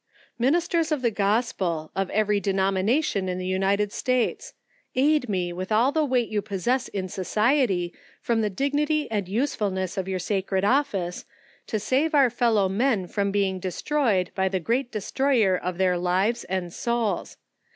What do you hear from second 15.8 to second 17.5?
lives and souls.